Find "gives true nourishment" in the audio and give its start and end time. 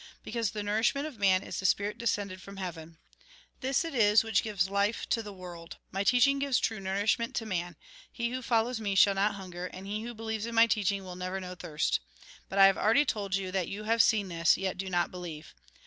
6.39-7.35